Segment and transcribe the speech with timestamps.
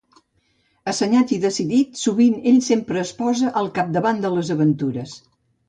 [0.91, 5.19] Assenyat i decidit, sovint ell sempre es posa al capdavant de les aventures.